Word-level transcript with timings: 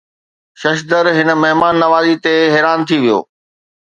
ششدر 0.61 1.05
هن 1.17 1.29
مهمان 1.43 1.75
نوازي 1.83 2.15
تي 2.23 2.35
حيران 2.53 2.79
ٿي 2.87 2.97
ويو 3.01 3.19